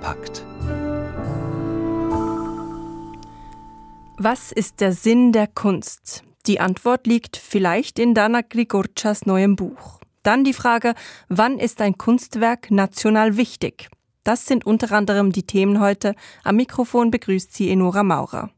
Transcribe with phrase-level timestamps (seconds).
[0.00, 0.44] kompakt.
[4.16, 6.24] Was ist der Sinn der Kunst?
[6.46, 10.00] Die Antwort liegt vielleicht in Dana Grigorchas neuem Buch.
[10.22, 10.94] Dann die Frage,
[11.28, 13.88] wann ist ein Kunstwerk national wichtig?
[14.24, 16.14] Das sind unter anderem die Themen heute.
[16.44, 18.50] Am Mikrofon begrüßt sie Enora Maurer.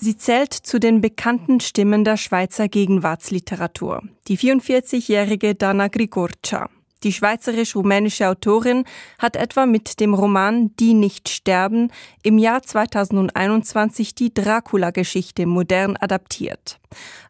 [0.00, 4.04] Sie zählt zu den bekannten Stimmen der Schweizer Gegenwartsliteratur.
[4.28, 6.70] Die 44-jährige Dana Grigorcha.
[7.02, 8.84] Die schweizerisch-rumänische Autorin
[9.18, 11.90] hat etwa mit dem Roman Die nicht sterben
[12.22, 16.78] im Jahr 2021 die Dracula-Geschichte modern adaptiert.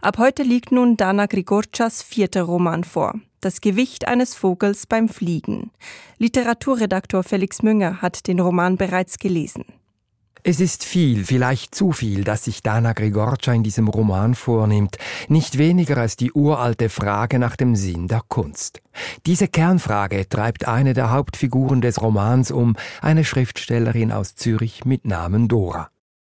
[0.03, 3.15] Ab heute liegt nun Dana Grigorchas vierter Roman vor.
[3.41, 5.71] Das Gewicht eines Vogels beim Fliegen.
[6.19, 9.65] Literaturredaktor Felix Münger hat den Roman bereits gelesen.
[10.43, 14.97] Es ist viel, vielleicht zu viel, das sich Dana Grigorcia in diesem Roman vornimmt,
[15.29, 18.81] nicht weniger als die uralte Frage nach dem Sinn der Kunst.
[19.27, 25.49] Diese Kernfrage treibt eine der Hauptfiguren des Romans um, eine Schriftstellerin aus Zürich mit Namen
[25.49, 25.91] Dora.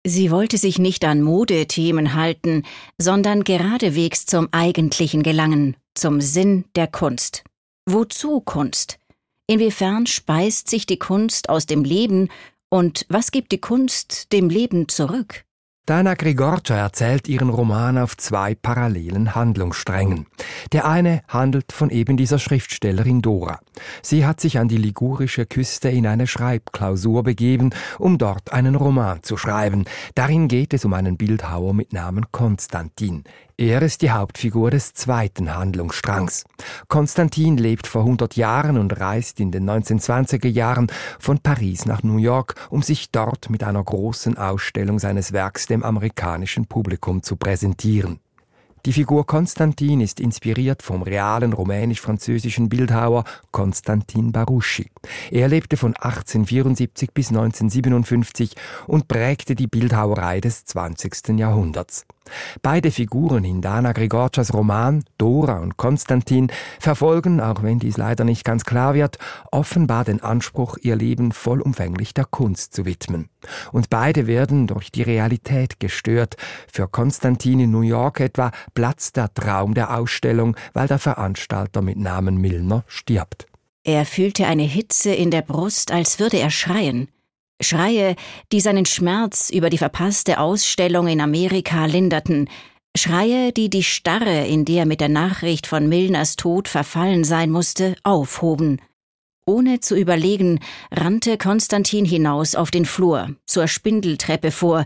[0.08, 2.62] Sie wollte sich nicht an Modethemen halten,
[3.00, 7.44] sondern geradewegs zum Eigentlichen gelangen, zum Sinn der Kunst.
[7.88, 9.00] Wozu Kunst?
[9.48, 12.30] Inwiefern speist sich die Kunst aus dem Leben
[12.70, 15.46] und was gibt die Kunst dem Leben zurück?
[15.88, 20.26] Dana Grigorcia erzählt ihren Roman auf zwei parallelen Handlungssträngen.
[20.72, 23.60] Der eine handelt von eben dieser Schriftstellerin Dora.
[24.02, 27.70] Sie hat sich an die ligurische Küste in eine Schreibklausur begeben,
[28.00, 29.86] um dort einen Roman zu schreiben.
[30.16, 33.24] Darin geht es um einen Bildhauer mit Namen Konstantin.
[33.58, 36.44] Er ist die Hauptfigur des zweiten Handlungsstrangs.
[36.90, 40.88] Konstantin lebt vor 100 Jahren und reist in den 1920er Jahren
[41.20, 45.84] von Paris nach New York, um sich dort mit einer großen Ausstellung seines Werks dem
[45.84, 48.20] amerikanischen Publikum zu präsentieren.
[48.86, 54.92] Die Figur Konstantin ist inspiriert vom realen rumänisch-französischen Bildhauer Konstantin Baruschi.
[55.32, 58.56] Er lebte von 1874 bis 1957
[58.86, 61.30] und prägte die Bildhauerei des 20.
[61.40, 62.06] Jahrhunderts.
[62.62, 68.44] Beide Figuren in Dana Grigorchas Roman, Dora und Konstantin, verfolgen, auch wenn dies leider nicht
[68.44, 69.18] ganz klar wird,
[69.52, 73.30] offenbar den Anspruch, ihr Leben vollumfänglich der Kunst zu widmen.
[73.72, 76.36] Und beide werden durch die Realität gestört.
[76.72, 81.98] Für Konstantin in New York etwa platzt der Traum der Ausstellung, weil der Veranstalter mit
[81.98, 83.48] Namen Milner stirbt.
[83.84, 87.08] Er fühlte eine Hitze in der Brust, als würde er schreien.
[87.62, 88.16] Schreie,
[88.52, 92.50] die seinen Schmerz über die verpasste Ausstellung in Amerika linderten,
[92.98, 97.96] Schreie, die die Starre, in der mit der Nachricht von Milners Tod verfallen sein musste,
[98.04, 98.82] aufhoben.
[99.46, 100.60] Ohne zu überlegen,
[100.92, 104.86] rannte Konstantin hinaus auf den Flur, zur Spindeltreppe vor,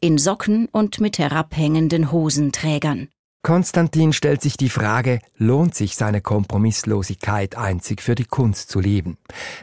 [0.00, 3.08] in Socken und mit herabhängenden Hosenträgern.
[3.42, 9.16] Konstantin stellt sich die Frage, lohnt sich seine Kompromisslosigkeit einzig für die Kunst zu leben?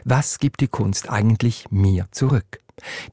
[0.04, 2.58] Was gibt die Kunst eigentlich mir zurück?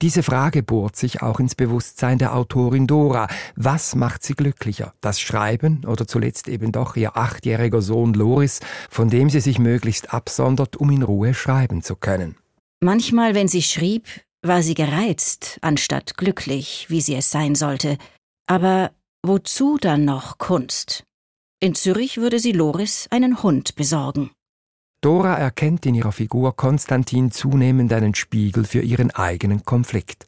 [0.01, 3.27] Diese Frage bohrt sich auch ins Bewusstsein der Autorin Dora.
[3.55, 4.93] Was macht sie glücklicher?
[5.01, 8.59] Das Schreiben oder zuletzt eben doch ihr achtjähriger Sohn Loris,
[8.89, 12.37] von dem sie sich möglichst absondert, um in Ruhe schreiben zu können?
[12.79, 14.07] Manchmal, wenn sie schrieb,
[14.41, 17.97] war sie gereizt, anstatt glücklich, wie sie es sein sollte.
[18.47, 18.91] Aber
[19.27, 21.03] Wozu dann noch Kunst?
[21.59, 24.29] In Zürich würde sie Loris einen Hund besorgen.
[25.01, 30.27] Dora erkennt in ihrer Figur Konstantin zunehmend einen Spiegel für ihren eigenen Konflikt.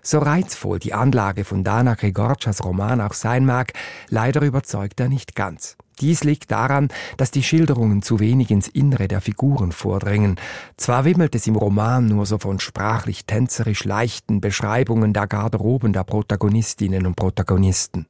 [0.00, 3.74] So reizvoll die Anlage von Dana Grigorchas Roman auch sein mag,
[4.08, 5.76] leider überzeugt er nicht ganz.
[6.00, 10.36] Dies liegt daran, dass die Schilderungen zu wenig ins Innere der Figuren vordringen.
[10.76, 16.04] Zwar wimmelt es im Roman nur so von sprachlich tänzerisch leichten Beschreibungen der Garderoben der
[16.04, 18.06] Protagonistinnen und Protagonisten.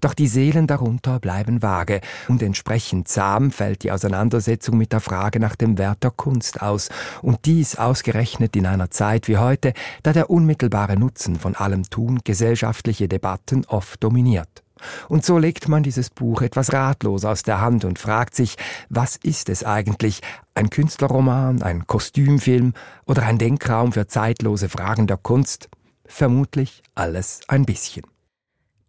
[0.00, 5.40] Doch die Seelen darunter bleiben vage und entsprechend zahm fällt die Auseinandersetzung mit der Frage
[5.40, 6.88] nach dem Wert der Kunst aus
[7.22, 9.72] und dies ausgerechnet in einer Zeit wie heute,
[10.02, 14.62] da der unmittelbare Nutzen von allem Tun gesellschaftliche Debatten oft dominiert.
[15.08, 18.56] Und so legt man dieses Buch etwas ratlos aus der Hand und fragt sich,
[18.88, 20.20] was ist es eigentlich?
[20.54, 22.74] Ein Künstlerroman, ein Kostümfilm
[23.06, 25.68] oder ein Denkraum für zeitlose Fragen der Kunst?
[26.06, 28.04] Vermutlich alles ein bisschen.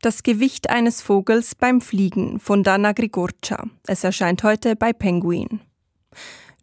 [0.02, 3.66] Das Gewicht eines Vogels beim Fliegen von Dana Grigorcha.
[3.86, 5.60] Es erscheint heute bei Penguin.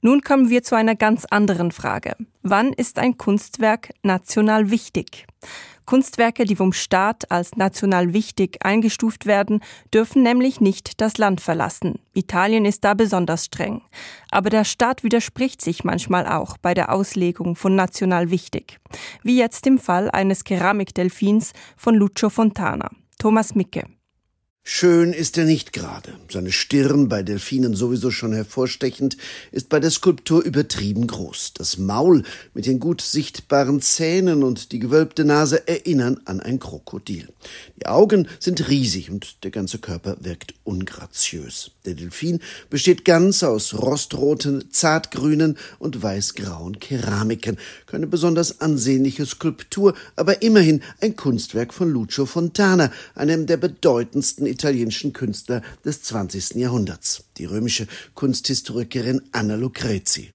[0.00, 2.17] Nun kommen wir zu einer ganz anderen Frage.
[2.43, 5.26] Wann ist ein Kunstwerk national wichtig?
[5.86, 9.60] Kunstwerke, die vom Staat als national wichtig eingestuft werden,
[9.94, 12.00] dürfen nämlich nicht das Land verlassen.
[12.12, 13.82] Italien ist da besonders streng.
[14.30, 18.78] Aber der Staat widerspricht sich manchmal auch bei der Auslegung von national wichtig.
[19.22, 22.90] Wie jetzt im Fall eines Keramikdelfins von Lucio Fontana.
[23.18, 23.95] Thomas Micke.
[24.68, 26.14] Schön ist er nicht gerade.
[26.28, 29.16] Seine Stirn, bei Delfinen sowieso schon hervorstechend,
[29.52, 31.52] ist bei der Skulptur übertrieben groß.
[31.54, 37.28] Das Maul mit den gut sichtbaren Zähnen und die gewölbte Nase erinnern an ein Krokodil.
[37.80, 41.70] Die Augen sind riesig und der ganze Körper wirkt ungraziös.
[41.84, 47.56] Der Delfin besteht ganz aus rostroten, zartgrünen und weißgrauen Keramiken.
[47.86, 55.12] Keine besonders ansehnliche Skulptur, aber immerhin ein Kunstwerk von Lucio Fontana, einem der bedeutendsten italienischen
[55.12, 56.55] Künstler des 20.
[56.55, 60.31] Jahrhunderts, die römische Kunsthistorikerin Anna Lucrezi.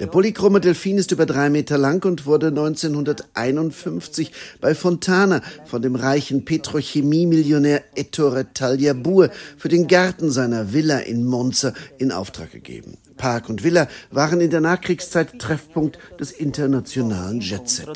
[0.00, 5.96] Der polychrome Delfin ist über drei Meter lang und wurde 1951 bei Fontana von dem
[5.96, 12.98] reichen Petrochemie-Millionär Ettore Tagliabue für den Garten seiner Villa in Monza in Auftrag gegeben.
[13.16, 17.88] Park und Villa waren in der Nachkriegszeit Treffpunkt des internationalen Jetset.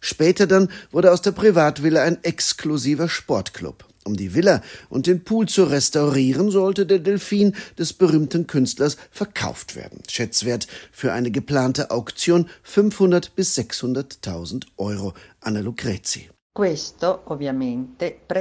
[0.00, 3.84] Später dann wurde aus der Privatvilla ein exklusiver Sportclub.
[4.06, 9.74] Um die Villa und den Pool zu restaurieren, sollte der Delfin des berühmten Künstlers verkauft
[9.74, 10.00] werden.
[10.08, 15.12] Schätzwert für eine geplante Auktion 500 bis 600.000 Euro.
[15.40, 16.30] Anna Lucrezi.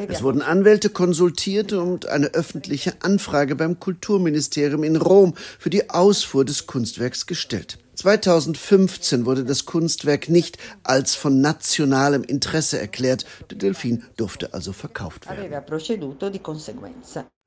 [0.07, 6.45] Es wurden Anwälte konsultiert und eine öffentliche Anfrage beim Kulturministerium in Rom für die Ausfuhr
[6.45, 7.77] des Kunstwerks gestellt.
[7.95, 13.25] 2015 wurde das Kunstwerk nicht als von nationalem Interesse erklärt.
[13.49, 15.51] Der Delfin durfte also verkauft werden.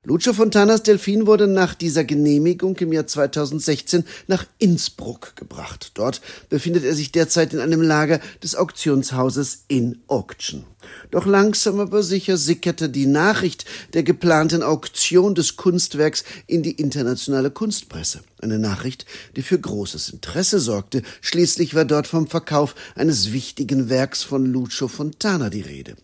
[0.05, 5.91] Lucio Fontanas Delfin wurde nach dieser Genehmigung im Jahr 2016 nach Innsbruck gebracht.
[5.95, 10.63] Dort befindet er sich derzeit in einem Lager des Auktionshauses in Auction.
[11.11, 17.51] Doch langsam aber sicher sickerte die Nachricht der geplanten Auktion des Kunstwerks in die internationale
[17.51, 18.21] Kunstpresse.
[18.41, 19.05] Eine Nachricht,
[19.35, 21.01] die für großes Interesse sorgte.
[21.19, 25.95] Schließlich war dort vom Verkauf eines wichtigen Werks von Lucio Fontana die Rede.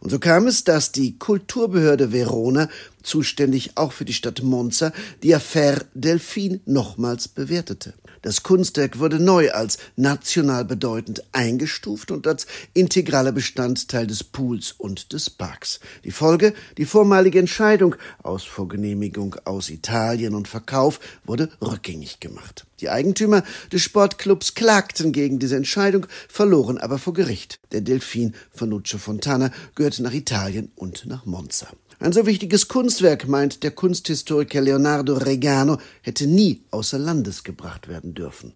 [0.00, 2.68] Und so kam es, dass die Kulturbehörde Verona,
[3.02, 4.92] zuständig auch für die Stadt Monza,
[5.22, 7.94] die Affaire Delphine nochmals bewertete.
[8.22, 15.12] Das Kunstwerk wurde neu als national bedeutend eingestuft und als integraler Bestandteil des Pools und
[15.12, 15.80] des Parks.
[16.04, 22.66] Die Folge, die vormalige Entscheidung aus Vorgenehmigung aus Italien und Verkauf wurde rückgängig gemacht.
[22.80, 23.42] Die Eigentümer
[23.72, 27.58] des Sportclubs klagten gegen diese Entscheidung, verloren aber vor Gericht.
[27.72, 31.68] Der Delfin von Lucio Fontana gehörte nach Italien und nach Monza.
[31.98, 38.14] Ein so wichtiges Kunstwerk, meint der Kunsthistoriker Leonardo Regano, hätte nie außer Landes gebracht werden
[38.14, 38.54] dürfen.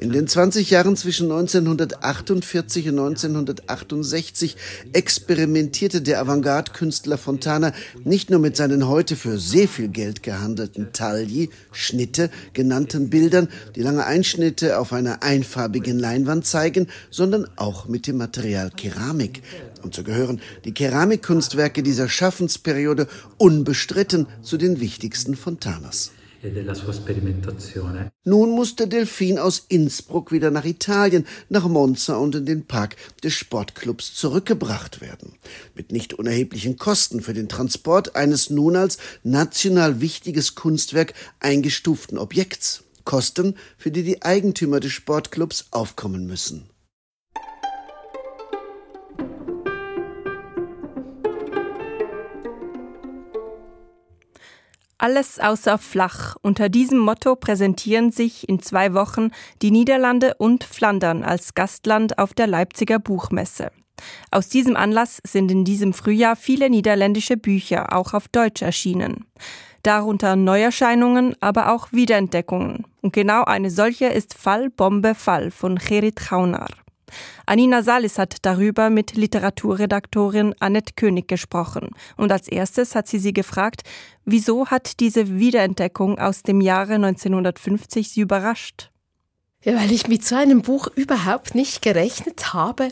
[0.00, 4.56] In den 20 Jahren zwischen 1948 und 1968
[4.92, 7.72] experimentierte der Avantgarde-Künstler Fontana
[8.04, 13.82] nicht nur mit seinen heute für sehr viel Geld gehandelten Tagli, Schnitte genannten Bildern, die
[13.82, 19.42] lange Einschnitte auf einer einfarbigen Leinwand zeigen, sondern auch mit dem Material Keramik.
[19.82, 26.12] Und so gehören die Keramikkunstwerke dieser Schaffensperiode unbestritten zu den wichtigsten Fontanas.
[26.42, 26.50] E
[28.24, 32.96] Nun muss der Delfin aus Innsbruck wieder nach Italien, nach Monza und in den Park
[33.22, 35.34] des Sportclubs zurückgebracht werden.
[35.74, 42.84] Mit nicht unerheblichen Kosten für den Transport eines nun als national wichtiges Kunstwerk eingestuften Objekts.
[43.04, 46.70] Kosten, für die die Eigentümer des Sportclubs aufkommen müssen.
[55.00, 56.36] Alles außer flach.
[56.42, 59.30] Unter diesem Motto präsentieren sich in zwei Wochen
[59.62, 63.72] die Niederlande und Flandern als Gastland auf der Leipziger Buchmesse.
[64.30, 69.24] Aus diesem Anlass sind in diesem Frühjahr viele niederländische Bücher auch auf Deutsch erschienen.
[69.82, 72.84] Darunter Neuerscheinungen, aber auch Wiederentdeckungen.
[73.00, 76.68] Und genau eine solche ist Fall Bombe Fall von Gerrit Gaunar.
[77.46, 81.90] Anina Salis hat darüber mit Literaturredaktorin Annette König gesprochen.
[82.16, 83.82] Und als erstes hat sie sie gefragt,
[84.24, 88.90] wieso hat diese Wiederentdeckung aus dem Jahre 1950 sie überrascht?
[89.62, 92.88] Ja, weil ich mit so einem Buch überhaupt nicht gerechnet habe.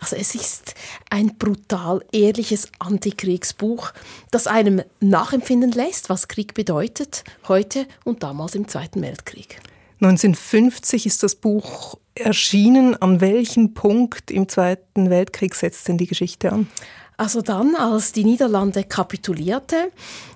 [0.00, 0.74] Also es ist
[1.10, 3.92] ein brutal ehrliches Antikriegsbuch,
[4.30, 9.60] das einem nachempfinden lässt, was Krieg bedeutet, heute und damals im Zweiten Weltkrieg.
[10.00, 13.00] 1950 ist das Buch erschienen.
[13.00, 16.68] An welchem Punkt im Zweiten Weltkrieg setzt denn die Geschichte an?
[17.18, 19.90] Also dann, als die Niederlande kapitulierte,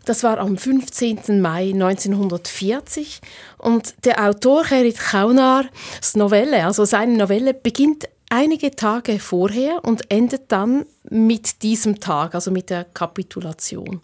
[0.07, 1.41] das war am 15.
[1.41, 3.21] Mai 1940
[3.59, 5.67] und der Autor Gerrit Gaunar,
[6.15, 12.51] Novelle, also seine Novelle beginnt einige Tage vorher und endet dann mit diesem Tag, also
[12.51, 14.01] mit der Kapitulation.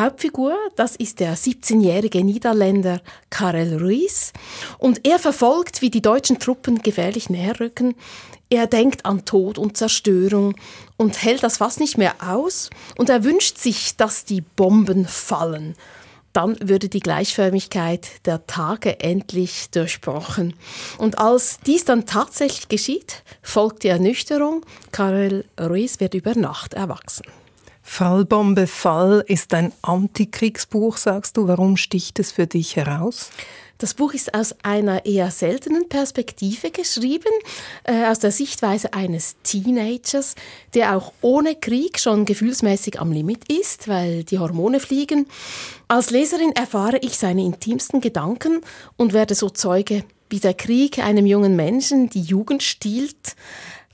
[0.00, 4.32] Hauptfigur, das ist der 17-jährige Niederländer Karel Ruiz
[4.78, 7.94] und er verfolgt, wie die deutschen Truppen gefährlich näher rücken.
[8.48, 10.56] Er denkt an Tod und Zerstörung
[10.96, 15.74] und hält das fast nicht mehr aus und er wünscht sich, dass die Bomben fallen.
[16.32, 20.54] Dann würde die Gleichförmigkeit der Tage endlich durchbrochen.
[20.96, 24.64] Und als dies dann tatsächlich geschieht, folgt die Ernüchterung.
[24.92, 27.26] Karel Ruiz wird über Nacht erwachsen.
[27.92, 31.48] Fallbombe Fall ist ein Antikriegsbuch, sagst du.
[31.48, 33.30] Warum sticht es für dich heraus?
[33.78, 37.32] Das Buch ist aus einer eher seltenen Perspektive geschrieben,
[37.82, 40.36] äh, aus der Sichtweise eines Teenagers,
[40.72, 45.26] der auch ohne Krieg schon gefühlsmäßig am Limit ist, weil die Hormone fliegen.
[45.88, 48.60] Als Leserin erfahre ich seine intimsten Gedanken
[48.96, 53.34] und werde so Zeuge, wie der Krieg einem jungen Menschen die Jugend stiehlt,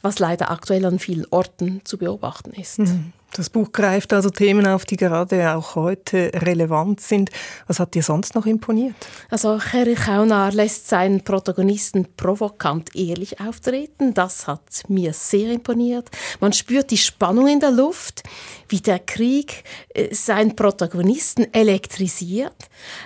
[0.03, 2.81] was leider aktuell an vielen Orten zu beobachten ist.
[2.81, 3.15] Mhm.
[3.33, 7.30] Das Buch greift also Themen auf, die gerade auch heute relevant sind.
[7.66, 8.95] Was hat dir sonst noch imponiert?
[9.30, 14.14] Also Herr Kaunar lässt seinen Protagonisten provokant ehrlich auftreten.
[14.14, 16.11] Das hat mir sehr imponiert.
[16.40, 18.23] Man spürt die Spannung in der Luft,
[18.68, 22.56] wie der Krieg äh, seinen Protagonisten elektrisiert,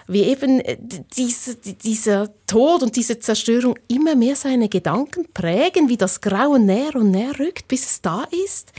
[0.06, 0.76] wie eben äh,
[1.16, 6.94] diese, dieser Tod und diese Zerstörung immer mehr seine Gedanken prägen, wie das Grauen näher
[6.94, 8.72] und näher rückt, bis es da ist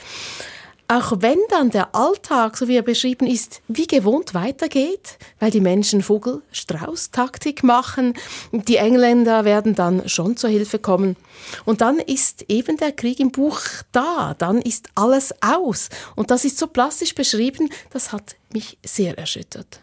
[0.91, 5.61] auch wenn dann der Alltag, so wie er beschrieben ist, wie gewohnt weitergeht, weil die
[5.61, 8.13] Menschen Vogel-Strauß-Taktik machen,
[8.51, 11.15] die Engländer werden dann schon zur Hilfe kommen.
[11.63, 13.61] Und dann ist eben der Krieg im Buch
[13.93, 15.87] da, dann ist alles aus.
[16.17, 19.79] Und das ist so plastisch beschrieben, das hat mich sehr erschüttert.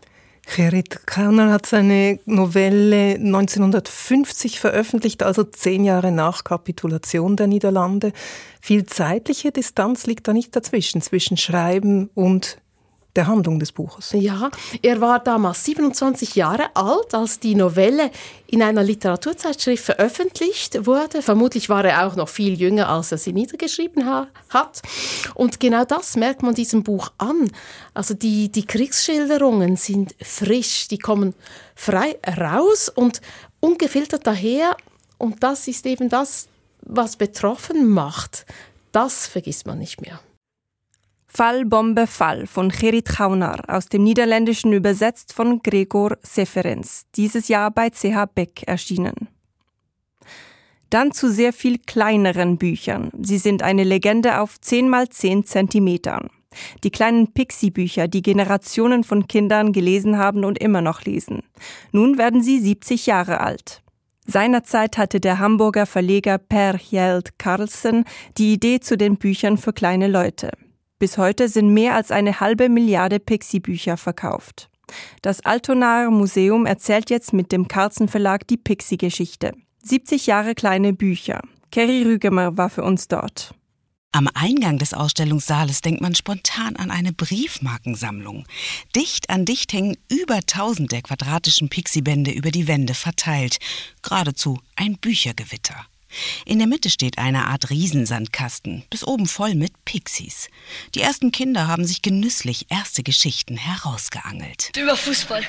[0.55, 8.12] Gerrit Kauner hat seine Novelle 1950 veröffentlicht, also zehn Jahre nach Kapitulation der Niederlande.
[8.61, 12.59] Viel zeitliche Distanz liegt da nicht dazwischen, zwischen Schreiben und
[13.18, 14.12] der Handlung des Buches.
[14.12, 14.48] Ja,
[14.80, 18.12] er war damals 27 Jahre alt, als die Novelle
[18.46, 21.20] in einer Literaturzeitschrift veröffentlicht wurde.
[21.20, 24.82] Vermutlich war er auch noch viel jünger, als er sie niedergeschrieben ha hat.
[25.34, 27.50] Und genau das merkt man diesem Buch an.
[27.92, 31.34] Also die, die Kriegsschilderungen sind frisch, die kommen
[31.75, 33.20] frei raus und
[33.58, 34.76] ungefiltert daher.
[35.18, 36.46] Und das ist eben das,
[36.82, 38.46] was betroffen macht.
[38.92, 40.20] Das vergisst man nicht mehr.
[41.38, 47.71] Fall Bombe Fall von Gerrit Kaunar aus dem Niederländischen übersetzt von Gregor Seferens, dieses Jahr
[47.71, 49.28] bei CH Beck erschienen.
[50.90, 53.12] Dann zu sehr viel kleineren Büchern.
[53.23, 56.28] Sie sind eine Legende auf 10 mal 10 Zentimetern.
[56.83, 61.45] Die kleinen Pixie-Bücher, die Generationen von Kindern gelesen haben und immer noch lesen.
[61.92, 63.85] Nun werden sie 70 Jahre alt.
[64.26, 68.07] Seinerzeit hatte der Hamburger Verleger Per Hjeld Carlsen
[68.38, 70.50] die Idee zu den Büchern für kleine Leute.
[70.99, 74.69] Bis heute sind mehr als eine halbe Milliarde Pixie-Bücher verkauft.
[75.23, 79.52] Das Altonaer Museum erzählt jetzt mit dem Carlsen Verlag die Pixie-Geschichte.
[79.83, 81.40] 70 Jahre kleine Bücher.
[81.71, 83.55] Kerry Rügemer war für uns dort.
[84.11, 88.47] Am Eingang des Ausstellungssaales denkt man spontan an eine Briefmarkensammlung.
[88.97, 93.59] Dicht an dicht hängen über tausend der quadratischen Pixie-Bände über die Wände verteilt.
[94.02, 95.87] Geradezu ein Büchergewitter.
[96.46, 100.48] In der Mitte steht eine Art Riesensandkasten, bis oben voll mit Pixies.
[100.94, 104.70] Die ersten Kinder haben sich genüsslich erste Geschichten herausgeangelt.
[104.76, 105.42] Über Fußball.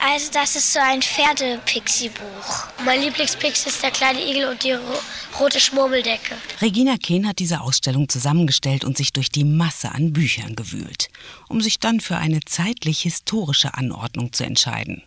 [0.00, 2.66] Also das ist so ein Pferde-Pixie-Buch.
[2.84, 4.98] Mein Lieblingspixie ist der kleine Igel und die ro
[5.38, 6.34] rote Schmurmeldecke.
[6.62, 11.08] Regina Kehn hat diese Ausstellung zusammengestellt und sich durch die Masse an Büchern gewühlt,
[11.48, 15.02] um sich dann für eine zeitlich-historische Anordnung zu entscheiden.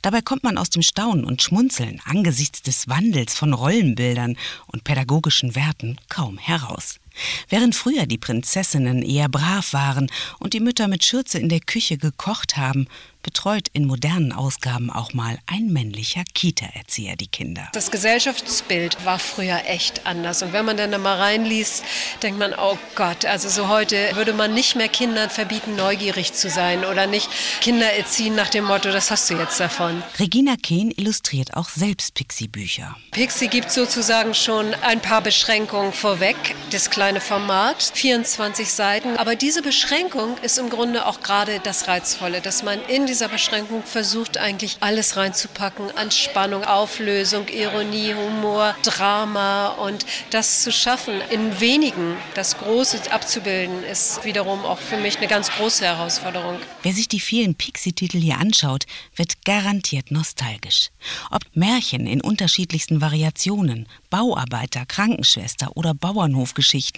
[0.00, 4.36] Dabei kommt man aus dem Staunen und Schmunzeln angesichts des Wandels von Rollenbildern
[4.66, 7.00] und pädagogischen Werten kaum heraus.
[7.48, 11.96] Während früher die Prinzessinnen eher brav waren und die Mütter mit Schürze in der Küche
[11.96, 12.88] gekocht haben,
[13.24, 17.68] betreut in modernen Ausgaben auch mal ein männlicher Kita-Erzieher die Kinder.
[17.72, 20.42] Das Gesellschaftsbild war früher echt anders.
[20.42, 21.84] Und wenn man dann da mal reinliest,
[22.22, 26.50] denkt man, oh Gott, also so heute würde man nicht mehr Kindern verbieten, neugierig zu
[26.50, 27.30] sein oder nicht
[27.62, 30.02] Kinder erziehen nach dem Motto, das hast du jetzt davon.
[30.18, 32.94] Regina Kehn illustriert auch selbst Pixie-Bücher.
[33.12, 36.36] Pixie gibt sozusagen schon ein paar Beschränkungen vorweg.
[36.70, 39.18] Das kleine Format, 24 Seiten.
[39.18, 43.82] Aber diese Beschränkung ist im Grunde auch gerade das Reizvolle, dass man in dieser Beschränkung
[43.82, 51.60] versucht eigentlich alles reinzupacken an Spannung, Auflösung, Ironie, Humor, Drama und das zu schaffen, in
[51.60, 56.58] wenigen das Große abzubilden, ist wiederum auch für mich eine ganz große Herausforderung.
[56.82, 60.88] Wer sich die vielen Pixie-Titel hier anschaut, wird garantiert nostalgisch.
[61.30, 66.93] Ob Märchen in unterschiedlichsten Variationen, Bauarbeiter, Krankenschwester oder Bauernhofgeschichten,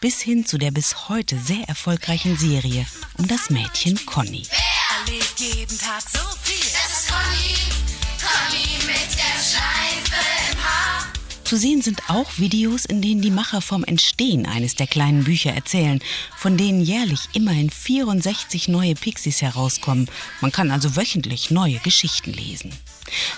[0.00, 2.86] bis hin zu der bis heute sehr erfolgreichen Serie
[3.18, 4.42] um das Mädchen Conny
[5.06, 6.56] erlebt jeden Tag so viel.
[6.72, 7.54] Das ist Conny,
[8.20, 11.06] Conny mit der Schleife im Haar.
[11.44, 15.52] Zu sehen sind auch Videos, in denen die Macher vom Entstehen eines der kleinen Bücher
[15.52, 16.00] erzählen,
[16.36, 20.08] von denen jährlich immerhin 64 neue Pixies herauskommen.
[20.40, 22.72] Man kann also wöchentlich neue Geschichten lesen.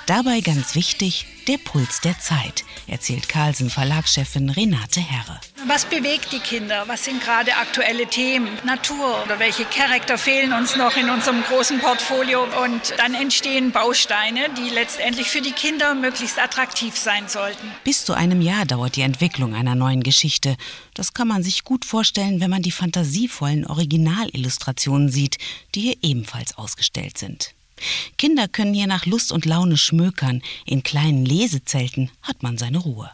[0.06, 5.40] Dabei ganz wichtig, der Puls der Zeit, erzählt Carlsen Verlagschefin Renate Herre.
[5.68, 6.84] Was bewegt die Kinder?
[6.86, 8.48] Was sind gerade aktuelle Themen?
[8.64, 12.44] Natur oder welche Charakter fehlen uns noch in unserem großen Portfolio?
[12.64, 17.66] Und dann entstehen Bausteine, die letztendlich für die Kinder möglichst attraktiv sein sollten.
[17.82, 20.56] Bis zu einem Jahr dauert die Entwicklung einer neuen Geschichte.
[20.94, 25.38] Das kann man sich gut vorstellen, wenn man die fantasievollen Originalillustrationen sieht,
[25.74, 27.55] die hier ebenfalls ausgestellt sind.
[28.18, 33.10] Kinder können hier nach Lust und Laune schmökern, in kleinen Lesezelten hat man seine Ruhe.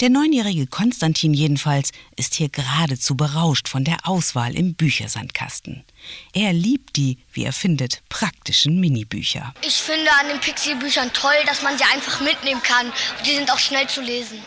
[0.00, 5.84] Der neunjährige Konstantin jedenfalls ist hier geradezu berauscht von der Auswahl im Büchersandkasten.
[6.32, 9.52] Er liebt die, wie er findet, praktischen Minibücher.
[9.66, 12.86] Ich finde an den Pixie-Büchern toll, dass man sie einfach mitnehmen kann.
[12.86, 14.38] Und die sind auch schnell zu lesen.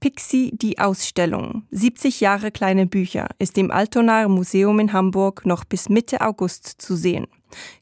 [0.00, 5.88] Pixie die Ausstellung 70 Jahre kleine Bücher ist im Altonaer Museum in Hamburg noch bis
[5.88, 7.26] Mitte August zu sehen.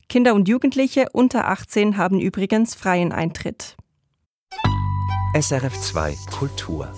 [0.09, 3.77] Kinder und Jugendliche unter 18 haben übrigens freien Eintritt.
[5.39, 6.93] SRF 2 Kultur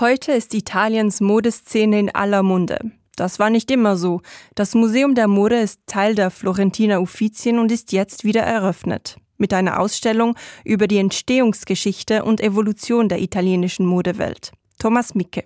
[0.00, 2.78] Heute ist Italiens Modeszene in aller Munde.
[3.16, 4.22] Das war nicht immer so.
[4.54, 9.16] Das Museum der Mode ist Teil der Florentina Uffizien und ist jetzt wieder eröffnet.
[9.38, 14.52] Mit einer Ausstellung über die Entstehungsgeschichte und Evolution der italienischen Modewelt.
[14.78, 15.42] Thomas Micke.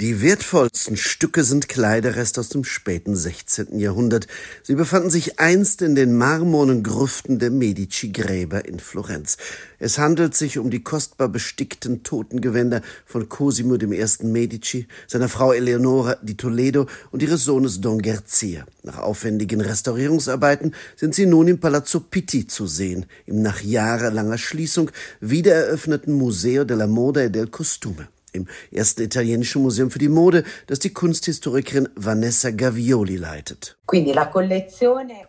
[0.00, 3.80] Die wertvollsten Stücke sind Kleiderreste aus dem späten 16.
[3.80, 4.28] Jahrhundert.
[4.62, 9.38] Sie befanden sich einst in den marmornen Grüften der Medici-Gräber in Florenz.
[9.80, 14.08] Es handelt sich um die kostbar bestickten Totengewänder von Cosimo I.
[14.22, 18.66] Medici, seiner Frau Eleonora di Toledo und ihres Sohnes Don Gerzia.
[18.84, 24.92] Nach aufwendigen Restaurierungsarbeiten sind sie nun im Palazzo Pitti zu sehen, im nach jahrelanger Schließung
[25.20, 30.78] wiedereröffneten Museo della Moda e del Costume im ersten italienischen Museum für die Mode, das
[30.78, 33.76] die Kunsthistorikerin Vanessa Gavioli leitet.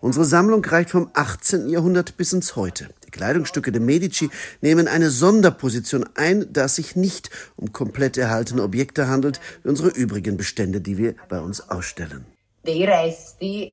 [0.02, 1.70] Unsere Sammlung reicht vom 18.
[1.70, 2.90] Jahrhundert bis ins Heute.
[3.06, 4.30] Die Kleidungsstücke der Medici
[4.62, 9.90] nehmen eine Sonderposition ein, da es sich nicht um komplett erhaltene Objekte handelt, wie unsere
[9.90, 12.26] übrigen Bestände, die wir bei uns ausstellen.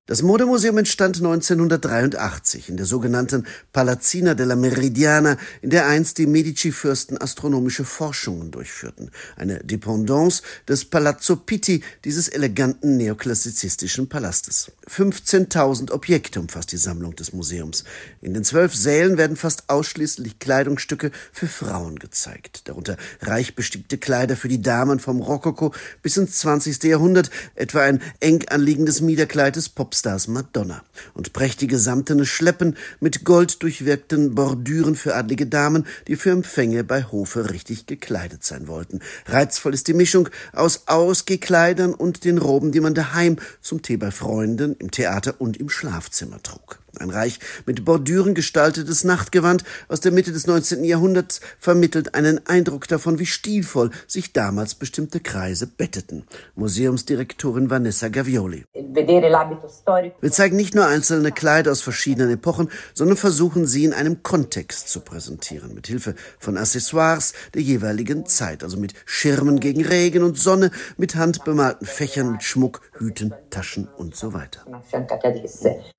[0.07, 7.21] Das Modemuseum entstand 1983 in der sogenannten Palazzina della Meridiana, in der einst die Medici-Fürsten
[7.21, 9.11] astronomische Forschungen durchführten.
[9.37, 14.73] Eine Dependance des Palazzo Pitti, dieses eleganten neoklassizistischen Palastes.
[14.89, 17.85] 15.000 Objekte umfasst die Sammlung des Museums.
[18.23, 22.69] In den zwölf Sälen werden fast ausschließlich Kleidungsstücke für Frauen gezeigt.
[22.69, 26.83] Darunter reich bestickte Kleider für die Damen vom Rokoko bis ins 20.
[26.85, 30.83] Jahrhundert, etwa ein eng anliegendes das Miederkleid des Popstars Madonna
[31.15, 37.51] und prächtige samtene Schleppen mit golddurchwirkten Bordüren für adlige Damen, die für Empfänge bei Hofe
[37.51, 39.01] richtig gekleidet sein wollten.
[39.27, 44.11] Reizvoll ist die Mischung aus Ausgekleidern und den Roben, die man daheim zum Tee bei
[44.11, 46.79] Freunden, im Theater und im Schlafzimmer trug.
[46.99, 50.83] Ein reich mit Bordüren gestaltetes Nachtgewand aus der Mitte des 19.
[50.85, 56.25] Jahrhunderts vermittelt einen Eindruck davon, wie stilvoll sich damals bestimmte Kreise betteten.
[56.55, 58.65] Museumsdirektorin Vanessa Gavioli.
[58.75, 64.89] Wir zeigen nicht nur einzelne Kleider aus verschiedenen Epochen, sondern versuchen sie in einem Kontext
[64.89, 70.39] zu präsentieren, mit Hilfe von Accessoires der jeweiligen Zeit, also mit Schirmen gegen Regen und
[70.39, 74.65] Sonne, mit handbemalten Fächern, mit Schmuck, Hüten, Taschen und so weiter.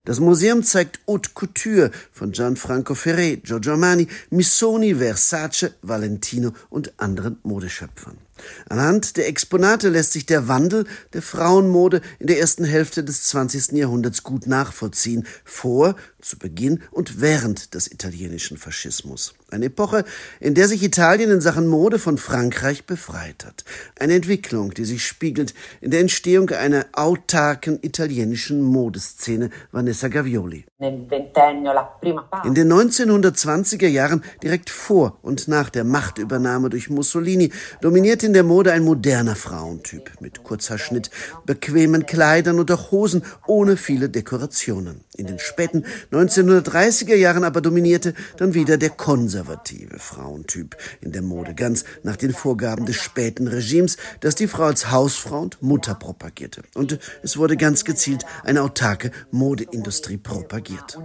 [0.06, 6.94] Das Museum zeigt zeigt Haute Couture von Gianfranco Ferré, Giorgio Armani, Missoni, Versace, Valentino und
[6.98, 8.27] anderen Modeschöpfern.
[8.70, 13.74] Anhand der Exponate lässt sich der Wandel der Frauenmode in der ersten Hälfte des 20.
[13.74, 19.34] Jahrhunderts gut nachvollziehen, vor, zu Beginn und während des italienischen Faschismus.
[19.50, 20.04] Eine Epoche,
[20.42, 23.64] in der sich Italien in Sachen Mode von Frankreich befreit hat.
[23.98, 30.66] Eine Entwicklung, die sich spiegelt in der Entstehung einer autarken italienischen Modeszene Vanessa Gavioli.
[30.80, 38.44] In den 1920er Jahren, direkt vor und nach der Machtübernahme durch Mussolini, dominierte in der
[38.44, 41.10] Mode ein moderner Frauentyp mit Kurzhaarschnitt,
[41.46, 45.06] bequemen Kleidern und auch Hosen ohne viele Dekorationen.
[45.18, 51.56] In den späten 1930er Jahren aber dominierte dann wieder der konservative Frauentyp in der Mode,
[51.56, 56.62] ganz nach den Vorgaben des späten Regimes, das die Frau als Hausfrau und Mutter propagierte.
[56.76, 61.00] Und es wurde ganz gezielt eine autarke Modeindustrie propagiert.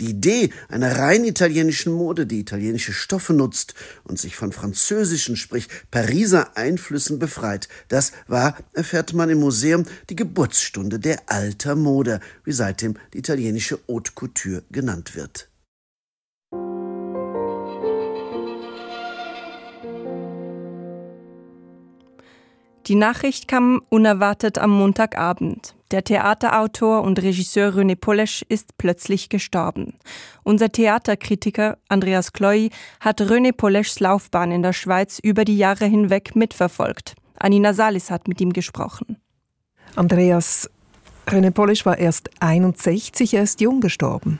[0.00, 3.74] Die Idee einer rein italienischen Mode, die italienische Stoffe nutzt
[4.04, 10.16] und sich von französischen, sprich Pariser Einflüssen befreit, das war, erfährt man im Museum, die
[10.16, 15.48] Geburtsstunde der alter Mode, wie weitem die italienische Haute Couture genannt wird.
[22.86, 25.74] Die Nachricht kam unerwartet am Montagabend.
[25.90, 29.98] Der Theaterautor und Regisseur René Polesch ist plötzlich gestorben.
[30.42, 36.34] Unser Theaterkritiker Andreas Kloy hat René Poleschs Laufbahn in der Schweiz über die Jahre hinweg
[36.34, 37.14] mitverfolgt.
[37.38, 39.18] Anina Salis hat mit ihm gesprochen.
[39.94, 40.70] Andreas,
[41.28, 44.38] René Polesch war erst 61, er ist jung gestorben.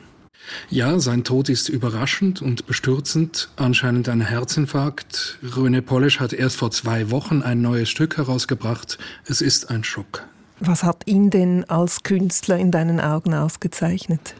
[0.70, 3.50] Ja, sein Tod ist überraschend und bestürzend.
[3.56, 5.38] Anscheinend ein Herzinfarkt.
[5.44, 8.98] René Polesch hat erst vor zwei Wochen ein neues Stück herausgebracht.
[9.26, 10.26] Es ist ein Schock.
[10.60, 14.34] Was hat ihn denn als Künstler in deinen Augen ausgezeichnet?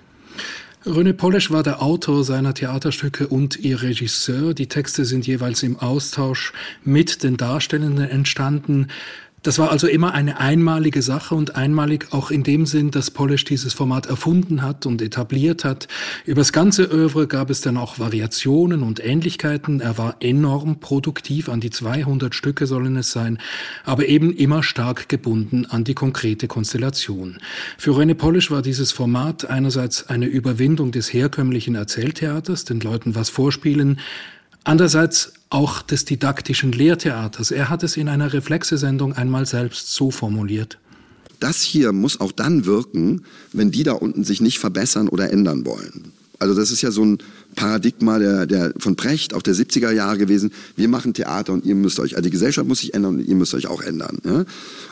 [0.86, 4.54] René Polesch war der Autor seiner Theaterstücke und ihr Regisseur.
[4.54, 6.52] Die Texte sind jeweils im Austausch
[6.84, 8.86] mit den Darstellenden entstanden.
[9.42, 13.44] Das war also immer eine einmalige Sache und einmalig auch in dem Sinn, dass Polish
[13.44, 15.86] dieses Format erfunden hat und etabliert hat.
[16.24, 19.80] Über das ganze Övre gab es dann auch Variationen und Ähnlichkeiten.
[19.80, 23.38] Er war enorm produktiv, an die 200 Stücke sollen es sein,
[23.84, 27.38] aber eben immer stark gebunden an die konkrete Konstellation.
[27.76, 33.30] Für René Polish war dieses Format einerseits eine Überwindung des herkömmlichen Erzähltheaters, den Leuten was
[33.30, 34.00] vorspielen,
[34.68, 37.50] Andererseits auch des didaktischen Lehrtheaters.
[37.50, 40.78] Er hat es in einer Reflexe-Sendung einmal selbst so formuliert.
[41.40, 45.64] Das hier muss auch dann wirken, wenn die da unten sich nicht verbessern oder ändern
[45.64, 46.12] wollen.
[46.40, 47.18] Also das ist ja so ein
[47.56, 50.52] Paradigma der, der, von Precht, auch der 70er Jahre gewesen.
[50.76, 53.34] Wir machen Theater und ihr müsst euch, also die Gesellschaft muss sich ändern und ihr
[53.34, 54.18] müsst euch auch ändern.
[54.24, 54.44] Ja?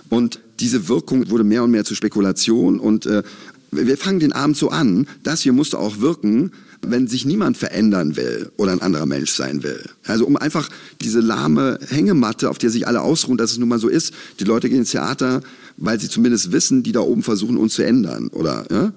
[0.08, 3.22] Und diese Wirkung wurde mehr und mehr zur Spekulation und äh,
[3.76, 8.16] wir fangen den Abend so an, das hier musste auch wirken, wenn sich niemand verändern
[8.16, 9.82] will oder ein anderer Mensch sein will.
[10.04, 10.68] Also um einfach
[11.00, 14.14] diese lahme Hängematte, auf der sich alle ausruhen, dass es nun mal so ist.
[14.40, 15.40] Die Leute gehen ins Theater,
[15.76, 18.28] weil sie zumindest wissen, die da oben versuchen, uns zu ändern.
[18.28, 18.92] Oder ja?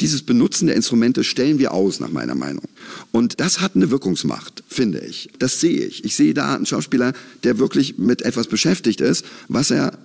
[0.00, 2.64] dieses Benutzen der Instrumente stellen wir aus, nach meiner Meinung.
[3.12, 5.30] Und das hat eine Wirkungsmacht, finde ich.
[5.38, 6.04] Das sehe ich.
[6.04, 7.12] Ich sehe da einen Schauspieler,
[7.44, 9.98] der wirklich mit etwas beschäftigt ist, was er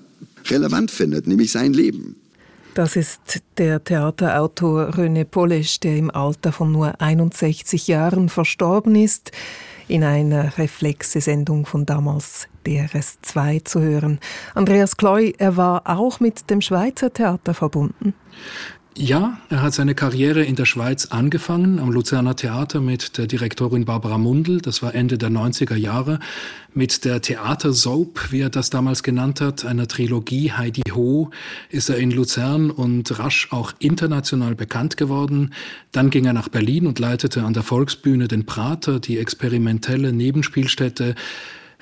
[0.50, 2.16] relevant findet, nämlich sein Leben.
[2.74, 9.34] Das ist der Theaterautor René Polesch, der im Alter von nur 61 Jahren verstorben ist,
[9.90, 14.22] in einer Reflexe-Sendung von damals DRS2 zu hören.
[14.56, 18.14] Andreas Kloy, er war auch mit dem Schweizer Theater verbunden.
[18.98, 23.86] Ja, er hat seine Karriere in der Schweiz angefangen, am Luzerner Theater mit der Direktorin
[23.86, 26.20] Barbara Mundl, das war Ende der 90er Jahre,
[26.74, 31.32] mit der Theatersoap, wie er das damals genannt hat, einer Trilogie Heidi Ho,
[31.70, 35.54] ist er in Luzern und rasch auch international bekannt geworden.
[35.94, 41.16] Dann ging er nach Berlin und leitete an der Volksbühne den Prater, die experimentelle Nebenspielstätte.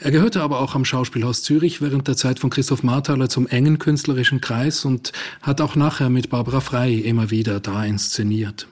[0.02, 3.80] Er gehörte aber auch am Schauspielhaus Zürich während der Zeit von Christoph Marthaler zum engen
[3.80, 8.68] künstlerischen Kreis und hat auch nachher mit Barbara Frey immer wieder da inszeniert.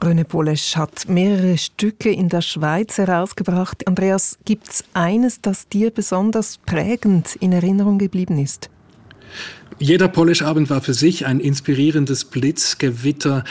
[0.00, 3.86] René Polesch hat mehrere Stücke in der Schweiz herausgebracht.
[3.86, 8.68] Andreas, gibt es eines, das dir besonders prägend in Erinnerung geblieben ist?
[9.78, 13.44] Jeder Polish-Abend war für sich ein inspirierendes Blitzgewitter,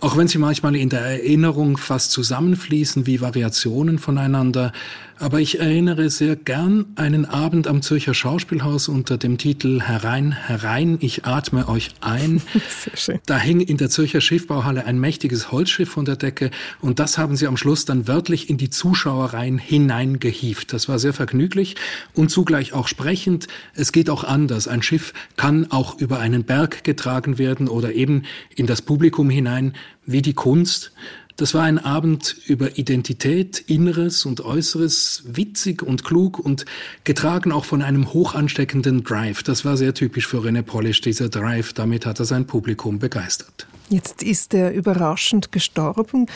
[0.00, 4.72] auch wenn sie manchmal in der Erinnerung fast zusammenfließen wie Variationen voneinander.
[5.18, 10.98] Aber ich erinnere sehr gern einen Abend am Zürcher Schauspielhaus unter dem Titel Herein, herein,
[11.00, 12.42] ich atme euch ein.
[12.68, 13.20] Sehr schön.
[13.26, 16.50] Da hing in der Zürcher Schiffbauhalle ein mächtiges Holzschiff von der Decke
[16.80, 20.72] und das haben sie am Schluss dann wörtlich in die Zuschauereien hineingehieft.
[20.72, 21.76] Das war sehr vergnüglich
[22.14, 23.46] und zugleich auch sprechend.
[23.74, 24.66] Es geht auch anders.
[24.66, 28.24] Ein Schiff kann auch über einen Berg getragen werden oder eben
[28.56, 29.74] in das Publikum hinein,
[30.06, 30.92] wie die Kunst.
[31.36, 36.64] Das war ein Abend über Identität, Inneres und Äußeres, witzig und klug und
[37.02, 39.42] getragen auch von einem hochansteckenden Drive.
[39.42, 41.72] Das war sehr typisch für René Polish, dieser Drive.
[41.72, 43.66] Damit hat er sein Publikum begeistert.
[43.88, 46.26] Jetzt ist er überraschend gestorben.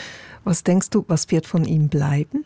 [0.43, 2.43] Was denkst du, was wird von ihm bleiben?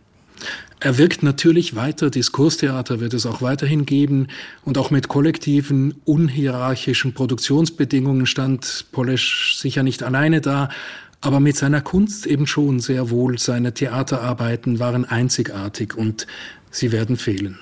[0.80, 4.28] Er wirkt natürlich weiter, Diskurstheater wird es auch weiterhin geben
[4.66, 10.70] und auch mit kollektiven, unhierarchischen Produktionsbedingungen stand Polesch sicher nicht alleine da,
[11.24, 13.38] aber mit seiner Kunst eben schon sehr wohl.
[13.40, 16.28] Seine Theaterarbeiten waren einzigartig und
[16.70, 17.60] sie werden fehlen.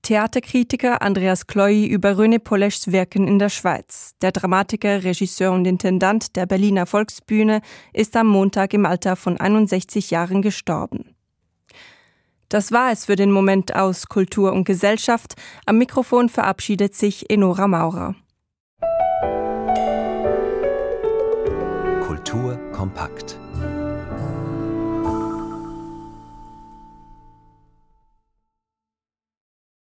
[0.00, 4.14] Theaterkritiker Andreas Kloy über René Poleschs Wirken in der Schweiz.
[4.22, 7.60] Der Dramatiker, Regisseur und Intendant der Berliner Volksbühne
[7.92, 11.16] ist am Montag im Alter von 61 Jahren gestorben.
[12.48, 15.34] Das war es für den Moment aus Kultur und Gesellschaft.
[15.66, 18.14] Am Mikrofon verabschiedet sich Enora Maurer.
[22.86, 23.38] Kompakt.